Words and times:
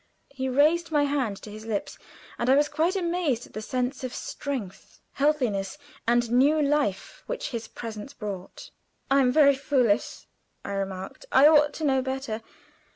He 0.31 0.49
raised 0.49 0.89
my 0.91 1.03
hand 1.03 1.37
to 1.43 1.51
his 1.51 1.63
lips, 1.67 1.99
and 2.39 2.49
I 2.49 2.55
was 2.55 2.67
quite 2.69 2.95
amazed 2.95 3.45
at 3.45 3.53
the 3.53 3.61
sense 3.61 4.03
of 4.03 4.15
strength, 4.15 4.99
healthiness, 5.11 5.77
and 6.07 6.31
new 6.31 6.59
life 6.59 7.21
which 7.27 7.49
his 7.49 7.67
presence 7.67 8.11
brought. 8.11 8.71
"I 9.11 9.19
am 9.21 9.31
very 9.31 9.53
foolish," 9.53 10.25
I 10.65 10.71
remarked; 10.71 11.27
"I 11.31 11.47
ought 11.47 11.71
to 11.75 11.83
know 11.83 12.01
better. 12.01 12.41